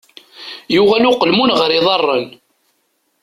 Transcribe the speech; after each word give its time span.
Yuɣal 0.73 1.09
uqelmun 1.11 1.55
ɣer 1.59 1.69
yiḍarren. 1.75 2.27